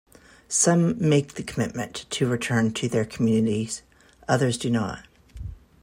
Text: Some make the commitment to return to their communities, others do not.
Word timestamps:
Some 0.47 0.97
make 0.97 1.35
the 1.35 1.43
commitment 1.43 2.07
to 2.09 2.27
return 2.27 2.73
to 2.73 2.87
their 2.89 3.05
communities, 3.05 3.83
others 4.27 4.57
do 4.57 4.71
not. 4.71 5.07